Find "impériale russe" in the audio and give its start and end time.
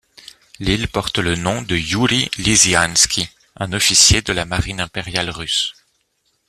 4.81-5.73